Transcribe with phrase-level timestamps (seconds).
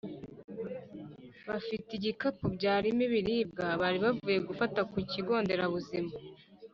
[1.47, 6.11] bafite ibikapu byarimo ibiribwa bari bavuye gufata ku kigo nderabuzima.